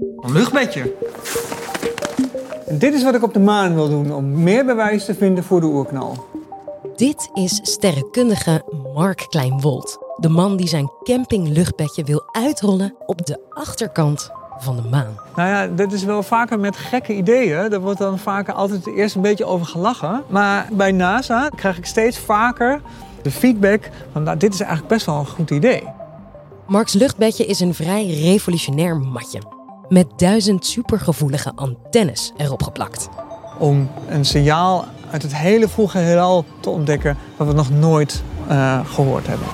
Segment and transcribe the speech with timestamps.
[0.00, 0.94] Een luchtbedje.
[2.66, 5.44] En dit is wat ik op de maan wil doen om meer bewijs te vinden
[5.44, 6.26] voor de oerknal.
[6.96, 8.62] Dit is sterrenkundige
[8.94, 9.98] Mark Kleinwold.
[10.16, 15.20] De man die zijn campingluchtbedje wil uitrollen op de achterkant van de maan.
[15.36, 17.70] Nou ja, dit is wel vaker met gekke ideeën.
[17.70, 20.22] Daar wordt dan vaker altijd eerst een beetje over gelachen.
[20.28, 22.80] Maar bij NASA krijg ik steeds vaker
[23.22, 25.82] de feedback van nou, dit is eigenlijk best wel een goed idee.
[26.66, 29.57] Marks luchtbedje is een vrij revolutionair matje.
[29.88, 33.08] Met duizend supergevoelige antennes erop geplakt.
[33.58, 38.86] Om een signaal uit het hele vroege heelal te ontdekken wat we nog nooit uh,
[38.86, 39.46] gehoord hebben.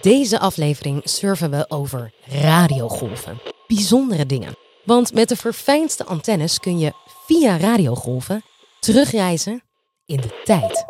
[0.00, 3.40] Deze aflevering surfen we over radiogolven.
[3.66, 4.56] Bijzondere dingen.
[4.84, 6.92] Want met de verfijnste antennes kun je
[7.26, 8.42] via radiogolven
[8.80, 9.62] terugreizen
[10.06, 10.84] in de tijd.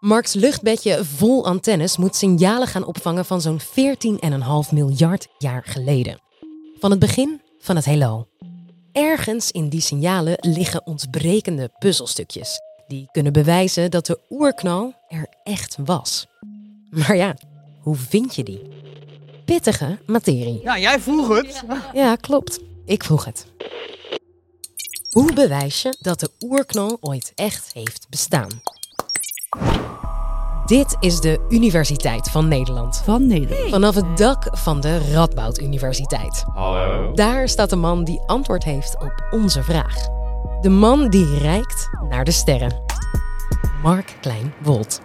[0.00, 3.66] Marks luchtbedje vol antennes moet signalen gaan opvangen van zo'n 14,5
[4.70, 6.20] miljard jaar geleden.
[6.78, 8.28] Van het begin van het heelal.
[8.92, 12.60] Ergens in die signalen liggen ontbrekende puzzelstukjes.
[12.86, 16.26] Die kunnen bewijzen dat de oerknal er echt was.
[16.90, 17.36] Maar ja,
[17.80, 18.68] hoe vind je die?
[19.44, 20.60] Pittige materie.
[20.62, 21.62] Ja, jij vroeg het.
[21.92, 22.60] Ja, klopt.
[22.84, 23.46] Ik vroeg het.
[25.10, 28.60] Hoe bewijs je dat de oerknal ooit echt heeft bestaan?
[30.68, 33.02] Dit is de Universiteit van Nederland.
[33.04, 33.70] Van Nederland.
[33.70, 36.44] Vanaf het dak van de Radboud Universiteit.
[36.54, 37.12] Hallo.
[37.14, 39.94] Daar staat de man die antwoord heeft op onze vraag.
[40.60, 42.82] De man die reikt naar de sterren.
[43.82, 45.00] Mark Klein-Wold.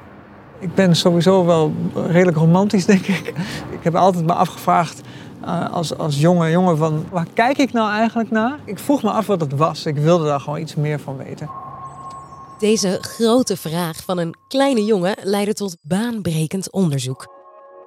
[0.60, 1.74] Ik ben sowieso wel
[2.08, 3.28] redelijk romantisch, denk ik.
[3.70, 5.02] Ik heb altijd me afgevraagd
[5.46, 7.06] uh, als, als jonge jongen van...
[7.12, 8.60] waar kijk ik nou eigenlijk naar?
[8.66, 9.86] Ik vroeg me af wat het was.
[9.86, 11.50] Ik wilde daar gewoon iets meer van weten.
[12.60, 17.28] Deze grote vraag van een kleine jongen leidde tot baanbrekend onderzoek.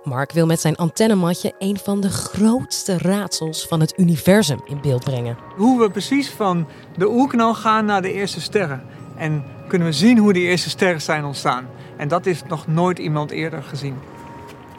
[0.02, 5.04] Mark wil met zijn antennematje een van de grootste raadsels van het universum in beeld
[5.04, 5.38] brengen.
[5.56, 8.82] Hoe we precies van de oerknal gaan naar de eerste sterren.
[9.16, 11.68] En kunnen we zien hoe die eerste sterren zijn ontstaan.
[11.96, 13.96] En dat is nog nooit iemand eerder gezien.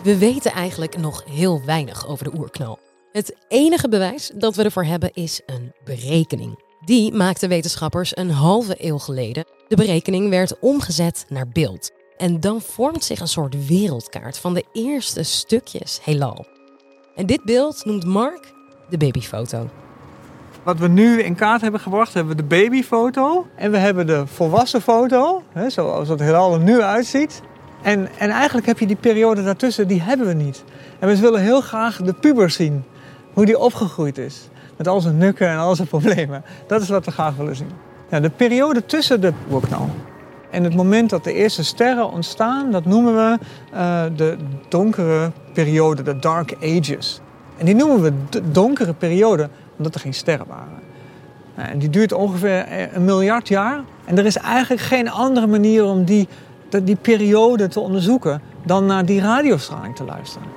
[0.03, 2.79] We weten eigenlijk nog heel weinig over de oerknal.
[3.11, 6.63] Het enige bewijs dat we ervoor hebben is een berekening.
[6.85, 9.45] Die maakten wetenschappers een halve eeuw geleden.
[9.67, 11.91] De berekening werd omgezet naar beeld.
[12.17, 16.45] En dan vormt zich een soort wereldkaart van de eerste stukjes heelal.
[17.15, 18.53] En dit beeld noemt Mark
[18.89, 19.69] de babyfoto.
[20.63, 23.47] Wat we nu in kaart hebben gebracht, hebben we de babyfoto.
[23.55, 27.41] En we hebben de volwassen foto, hè, zoals het heelal er nu uitziet.
[27.81, 30.63] En, en eigenlijk heb je die periode daartussen, die hebben we niet.
[30.99, 32.83] En we willen heel graag de puber zien.
[33.33, 34.49] Hoe die opgegroeid is.
[34.77, 36.43] Met al zijn nukken en al zijn problemen.
[36.67, 37.86] Dat is wat we graag willen zien.
[38.09, 39.89] Ja, de periode tussen de oerknal
[40.49, 43.37] en het moment dat de eerste sterren ontstaan, dat noemen we
[43.73, 44.37] uh, de
[44.67, 47.19] donkere periode, de Dark Ages.
[47.57, 50.85] En die noemen we de donkere periode omdat er geen sterren waren.
[51.55, 53.83] En die duurt ongeveer een miljard jaar.
[54.05, 56.27] En er is eigenlijk geen andere manier om die,
[56.83, 60.47] die periode te onderzoeken dan naar die radiostraling te luisteren.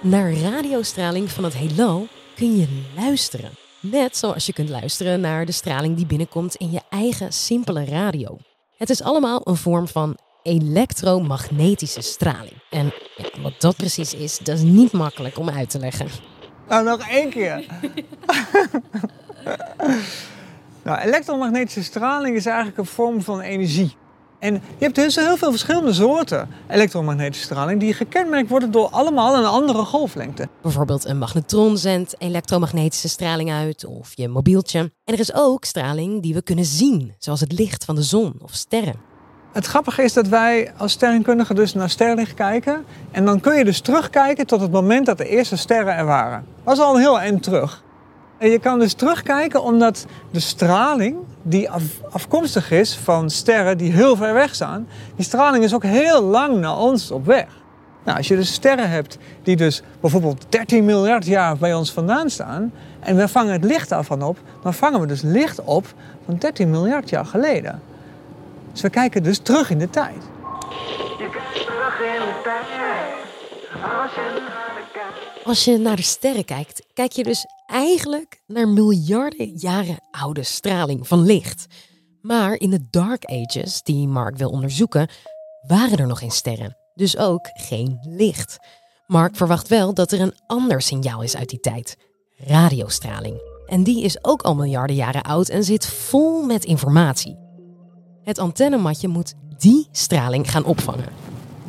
[0.00, 2.66] Naar radiostraling van het heelal kun je
[2.96, 3.65] luisteren.
[3.90, 8.38] Net zoals je kunt luisteren naar de straling die binnenkomt in je eigen simpele radio.
[8.76, 12.62] Het is allemaal een vorm van elektromagnetische straling.
[12.70, 16.08] En ja, wat dat precies is, dat is niet makkelijk om uit te leggen.
[16.68, 17.64] Nou, nog één keer.
[20.84, 23.96] nou, elektromagnetische straling is eigenlijk een vorm van energie.
[24.38, 29.36] En je hebt dus heel veel verschillende soorten elektromagnetische straling die gekenmerkt worden door allemaal
[29.36, 30.48] een andere golflengte.
[30.62, 34.78] Bijvoorbeeld een magnetron zendt elektromagnetische straling uit of je mobieltje.
[34.78, 38.34] En er is ook straling die we kunnen zien, zoals het licht van de zon
[38.42, 39.14] of sterren.
[39.52, 42.84] Het grappige is dat wij als sterrenkundigen dus naar sterrenlicht kijken.
[43.10, 46.44] En dan kun je dus terugkijken tot het moment dat de eerste sterren er waren.
[46.64, 47.84] Dat is al een heel eind terug.
[48.38, 51.70] En je kan dus terugkijken omdat de straling die
[52.10, 56.56] afkomstig is van sterren die heel ver weg staan, die straling is ook heel lang
[56.58, 57.46] naar ons op weg.
[58.04, 62.30] Nou, als je dus sterren hebt die dus bijvoorbeeld 13 miljard jaar bij ons vandaan
[62.30, 65.86] staan en we vangen het licht daarvan op, dan vangen we dus licht op
[66.24, 67.82] van 13 miljard jaar geleden.
[68.72, 70.22] Dus we kijken dus terug in de tijd.
[71.18, 72.64] Je kijkt terug in de tijd.
[74.02, 74.75] Als je
[75.44, 81.08] als je naar de sterren kijkt, kijk je dus eigenlijk naar miljarden jaren oude straling
[81.08, 81.66] van licht.
[82.20, 85.08] Maar in de Dark Ages, die Mark wil onderzoeken,
[85.66, 86.76] waren er nog geen sterren.
[86.94, 88.58] Dus ook geen licht.
[89.06, 91.96] Mark verwacht wel dat er een ander signaal is uit die tijd:
[92.36, 93.40] radiostraling.
[93.66, 97.38] En die is ook al miljarden jaren oud en zit vol met informatie.
[98.22, 101.08] Het antennematje moet die straling gaan opvangen.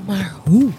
[0.05, 0.69] Maar hoe?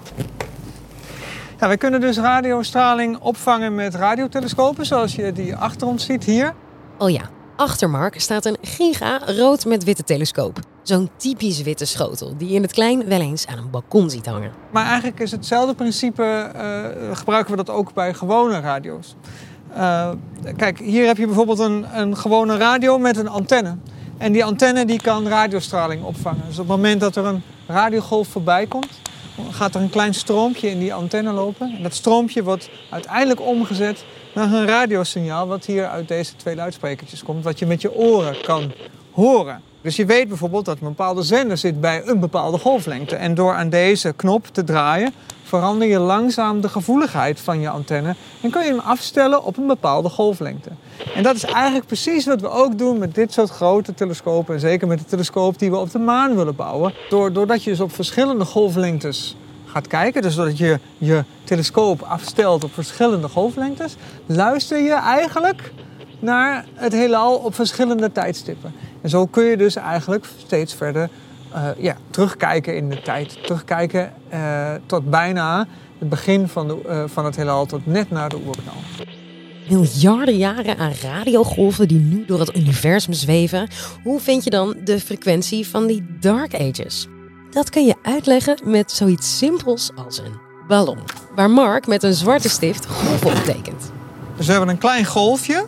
[1.60, 6.54] Ja, wij kunnen dus radiostraling opvangen met radiotelescopen, zoals je die achter ons ziet hier.
[6.98, 7.22] Oh ja,
[7.56, 10.58] achter Mark staat een giga rood met witte telescoop.
[10.82, 14.26] Zo'n typisch witte schotel die je in het klein wel eens aan een balkon ziet
[14.26, 14.52] hangen.
[14.70, 19.14] Maar eigenlijk is hetzelfde principe, uh, gebruiken we dat ook bij gewone radio's.
[19.76, 20.10] Uh,
[20.56, 23.76] kijk, hier heb je bijvoorbeeld een, een gewone radio met een antenne.
[24.18, 26.42] En die antenne die kan radiostraling opvangen.
[26.46, 29.00] Dus op het moment dat er een radiogolf voorbij komt,
[29.50, 31.74] gaat er een klein stroompje in die antenne lopen.
[31.76, 34.04] En dat stroompje wordt uiteindelijk omgezet
[34.34, 38.40] naar een radiosignaal wat hier uit deze twee luidsprekertjes komt, wat je met je oren
[38.42, 38.72] kan
[39.12, 39.62] horen.
[39.80, 43.16] Dus je weet bijvoorbeeld dat een bepaalde zender zit bij een bepaalde golflengte.
[43.16, 45.12] En door aan deze knop te draaien,
[45.48, 49.66] verander je langzaam de gevoeligheid van je antenne en kun je hem afstellen op een
[49.66, 50.70] bepaalde golflengte.
[51.14, 54.60] En dat is eigenlijk precies wat we ook doen met dit soort grote telescopen en
[54.60, 56.94] zeker met de telescoop die we op de maan willen bouwen.
[57.08, 59.36] Doordat je dus op verschillende golflengtes
[59.66, 63.96] gaat kijken, dus doordat je je telescoop afstelt op verschillende golflengtes,
[64.26, 65.72] luister je eigenlijk
[66.20, 68.74] naar het heelal op verschillende tijdstippen.
[69.02, 71.08] En zo kun je dus eigenlijk steeds verder
[71.54, 73.38] uh, ja, terugkijken in de tijd.
[73.42, 75.66] Terugkijken uh, tot bijna
[75.98, 78.74] het begin van, de, uh, van het heelal, tot net na de oerknal.
[79.68, 83.68] Miljarden jaren aan radiogolven die nu door het universum zweven.
[84.02, 87.06] Hoe vind je dan de frequentie van die dark ages?
[87.50, 90.32] Dat kun je uitleggen met zoiets simpels als een
[90.68, 90.98] ballon.
[91.34, 93.92] Waar Mark met een zwarte stift golven optekent.
[94.36, 95.64] Dus we hebben een klein golfje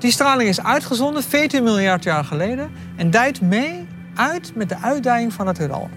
[0.00, 5.32] die straling is uitgezonden 14 miljard jaar geleden en dijt mee uit met de uitdijing
[5.32, 5.90] van het heelal.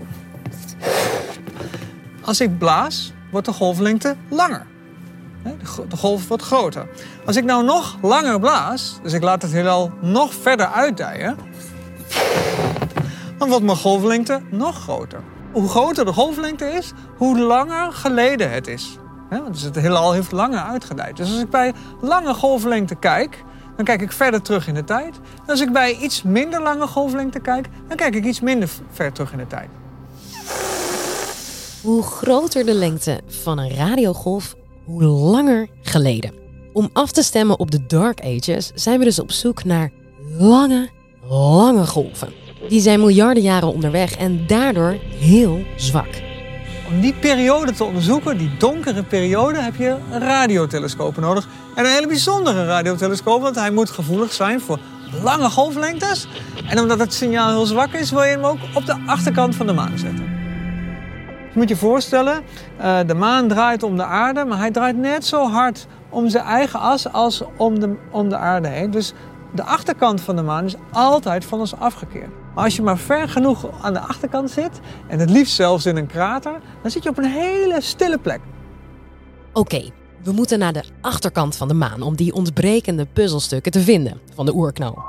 [2.22, 4.66] Als ik blaas, wordt de golflengte langer.
[5.90, 6.88] De golf wordt groter.
[7.26, 11.38] Als ik nou nog langer blaas, dus ik laat het heelal nog verder uitdijen,
[13.38, 15.20] dan wordt mijn golflengte nog groter.
[15.52, 18.98] Hoe groter de golflengte is, hoe langer geleden het is.
[19.52, 21.18] Dus het heelal heeft langer uitgedijd.
[21.18, 23.44] Dus als ik bij lange golflengte kijk,
[23.75, 25.16] dan kijk ik verder terug in de tijd.
[25.16, 29.12] En als ik bij iets minder lange golflengte kijk, dan kijk ik iets minder ver
[29.12, 29.70] terug in de tijd.
[31.81, 34.56] Hoe groter de lengte van een radiogolf,
[34.86, 36.34] hoe langer geleden.
[36.74, 39.92] Om af te stemmen op de Dark Ages zijn we dus op zoek naar
[40.38, 40.90] lange,
[41.30, 42.34] lange golven.
[42.68, 46.22] Die zijn miljarden jaren onderweg en daardoor heel zwak.
[46.88, 51.48] Om die periode te onderzoeken, die donkere periode, heb je radiotelescopen nodig.
[51.75, 54.80] En een hele bijzondere radiotelescoop, want hij moet gevoelig zijn voor
[55.24, 56.28] lange golflengtes.
[56.70, 59.68] En omdat het signaal heel zwak is, wil je hem ook op de achterkant van
[59.68, 60.25] de maan zetten.
[61.54, 62.44] Je moet je voorstellen,
[62.78, 66.44] eh, de maan draait om de aarde, maar hij draait net zo hard om zijn
[66.44, 68.92] eigen as als om de, om de aarde heen.
[68.92, 69.14] Dus
[69.52, 72.30] de achterkant van de maan is altijd van ons afgekeerd.
[72.56, 75.98] Maar als je maar ver genoeg aan de achterkant zit, en het liefst zelfs in
[75.98, 78.40] een krater, dan zit je op een hele stille plek.
[79.54, 79.90] Oké,
[80.24, 84.46] we moeten naar de achterkant van de maan om die ontbrekende puzzelstukken te vinden van
[84.46, 85.04] de oerknal.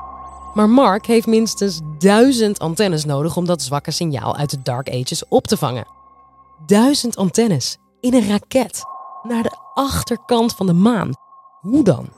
[0.53, 5.27] Maar Mark heeft minstens duizend antennes nodig om dat zwakke signaal uit de Dark Ages
[5.27, 5.87] op te vangen.
[6.65, 8.83] Duizend antennes in een raket
[9.23, 11.11] naar de achterkant van de maan.
[11.61, 12.09] Hoe dan?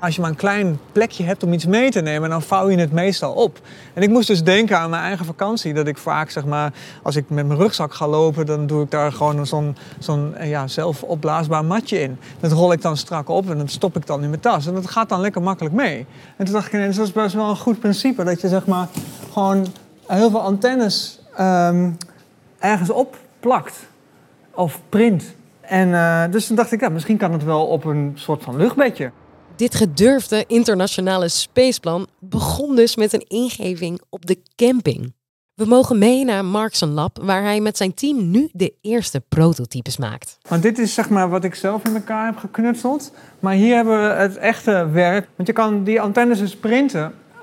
[0.00, 2.78] Als je maar een klein plekje hebt om iets mee te nemen, dan vouw je
[2.78, 3.60] het meestal op.
[3.94, 5.74] En ik moest dus denken aan mijn eigen vakantie.
[5.74, 6.72] Dat ik vaak, zeg maar,
[7.02, 10.48] als ik met mijn rugzak ga lopen, dan doe ik daar gewoon zo'n zo'n eh,
[10.48, 12.18] ja, zelf opblaasbaar matje in.
[12.40, 14.66] Dat rol ik dan strak op en dat stop ik dan in mijn tas.
[14.66, 16.06] En dat gaat dan lekker makkelijk mee.
[16.36, 18.24] En toen dacht ik, dat is best wel een goed principe.
[18.24, 18.88] Dat je zeg maar
[19.32, 19.66] gewoon
[20.06, 21.96] heel veel antennes um,
[22.58, 23.86] ergens opplakt.
[24.54, 25.24] Of print.
[25.60, 28.56] En uh, dus toen dacht ik, ja, misschien kan het wel op een soort van
[28.56, 29.10] luchtbedje.
[29.58, 35.14] Dit gedurfde internationale spaceplan begon dus met een ingeving op de camping.
[35.54, 39.96] We mogen mee naar Mark's lab, waar hij met zijn team nu de eerste prototypes
[39.96, 40.38] maakt.
[40.48, 43.12] Want dit is zeg maar wat ik zelf in elkaar heb geknutseld.
[43.40, 45.28] Maar hier hebben we het echte werk.
[45.36, 47.14] Want je kan die antennes dus printen.
[47.36, 47.42] Uh,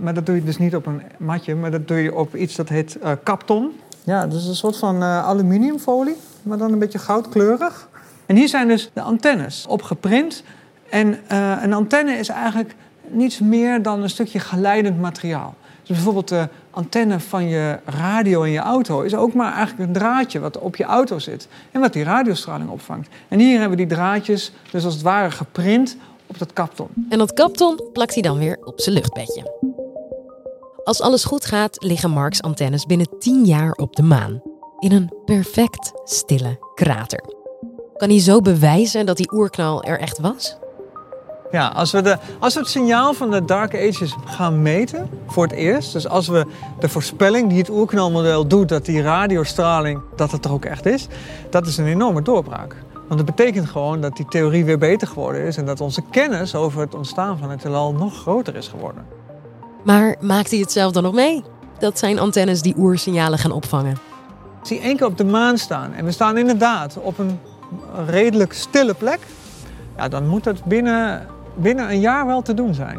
[0.00, 2.56] maar dat doe je dus niet op een matje, maar dat doe je op iets
[2.56, 3.72] dat heet uh, kapton.
[4.04, 7.88] Ja, dus een soort van uh, aluminiumfolie, maar dan een beetje goudkleurig.
[8.26, 10.42] En hier zijn dus de antennes op geprint.
[10.90, 12.74] En uh, een antenne is eigenlijk
[13.08, 15.54] niets meer dan een stukje geleidend materiaal.
[15.82, 19.94] Dus bijvoorbeeld de antenne van je radio in je auto is ook maar eigenlijk een
[19.94, 23.08] draadje wat op je auto zit en wat die radiostraling opvangt.
[23.28, 26.88] En hier hebben we die draadjes dus als het ware geprint op dat kapton.
[27.08, 29.58] En dat kapton plakt hij dan weer op zijn luchtbedje.
[30.84, 34.42] Als alles goed gaat, liggen Marks antennes binnen 10 jaar op de maan.
[34.78, 37.24] In een perfect stille krater.
[37.96, 40.58] Kan hij zo bewijzen dat die oerknal er echt was?
[41.50, 45.42] Ja, als we, de, als we het signaal van de Dark Ages gaan meten voor
[45.42, 45.92] het eerst...
[45.92, 46.46] dus als we
[46.78, 48.68] de voorspelling die het oerknalmodel doet...
[48.68, 51.06] dat die radiostraling, dat het er ook echt is...
[51.50, 52.76] dat is een enorme doorbraak.
[53.08, 55.56] Want dat betekent gewoon dat die theorie weer beter geworden is...
[55.56, 59.06] en dat onze kennis over het ontstaan van het heelal nog groter is geworden.
[59.84, 61.44] Maar maakt hij het zelf dan nog mee?
[61.78, 63.96] Dat zijn antennes die oersignalen gaan opvangen.
[64.60, 67.38] Als hij één keer op de maan staan en we staan inderdaad op een
[68.06, 69.18] redelijk stille plek...
[69.96, 72.98] Ja, dan moet het binnen, binnen een jaar wel te doen zijn.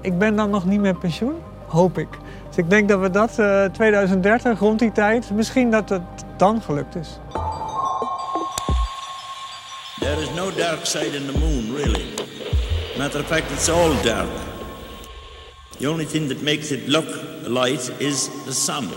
[0.00, 1.34] Ik ben dan nog niet met pensioen,
[1.66, 2.08] hoop ik.
[2.48, 6.02] Dus ik denk dat we dat uh, 2030, rond die tijd, misschien dat het
[6.36, 7.18] dan gelukt is.
[10.00, 12.04] There is no dark side in the moon, really.
[12.98, 14.28] Matter of fact, it's all dark.
[15.78, 17.06] The only thing that makes it look
[17.46, 18.88] light is the sun.